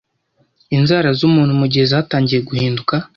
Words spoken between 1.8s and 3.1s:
zatangiye guhinduka